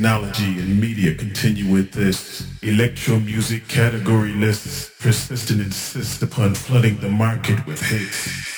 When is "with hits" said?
7.66-8.49